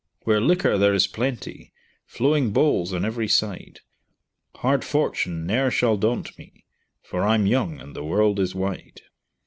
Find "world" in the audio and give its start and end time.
8.03-8.39